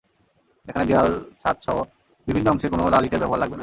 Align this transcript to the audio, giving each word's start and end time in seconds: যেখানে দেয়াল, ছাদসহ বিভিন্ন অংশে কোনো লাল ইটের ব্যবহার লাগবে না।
যেখানে 0.65 0.85
দেয়াল, 0.85 1.11
ছাদসহ 1.39 1.77
বিভিন্ন 2.27 2.47
অংশে 2.49 2.67
কোনো 2.69 2.83
লাল 2.89 3.03
ইটের 3.05 3.19
ব্যবহার 3.19 3.39
লাগবে 3.39 3.55
না। 3.55 3.59